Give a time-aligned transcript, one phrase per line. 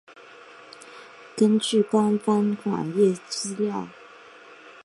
[1.37, 3.87] 根据官方网页资料。